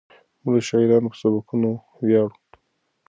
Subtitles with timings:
[0.43, 1.69] موږ د شاعرانو په سبکونو
[2.05, 2.37] ویاړو.